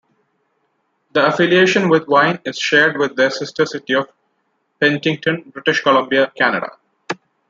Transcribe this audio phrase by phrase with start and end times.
[1.11, 4.09] The affiliation with wine is shared with their sister-city of
[4.81, 6.71] Penticton, British Columbia, Canada.